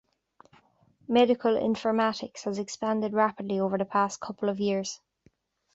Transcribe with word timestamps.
Medical 1.07 1.53
informatics 1.53 2.45
has 2.45 2.57
expanded 2.57 3.13
rapidly 3.13 3.59
over 3.59 3.77
the 3.77 3.85
past 3.85 4.19
couple 4.19 4.49
of 4.49 4.59
years. 4.59 4.99